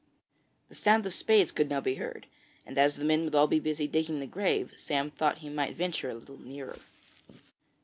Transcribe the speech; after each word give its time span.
The 0.67 0.73
sound 0.73 1.05
of 1.05 1.13
spades 1.13 1.51
could 1.51 1.69
now 1.69 1.79
be 1.79 1.93
heard, 1.93 2.25
and 2.65 2.75
as 2.79 2.95
the 2.95 3.05
men 3.05 3.23
would 3.23 3.35
all 3.35 3.45
be 3.45 3.59
busy 3.59 3.87
digging 3.87 4.19
the 4.19 4.25
grave, 4.25 4.73
Sam 4.75 5.11
thought 5.11 5.37
he 5.45 5.49
might 5.49 5.75
venture 5.75 6.09
a 6.09 6.15
little 6.15 6.39
nearer. 6.39 6.79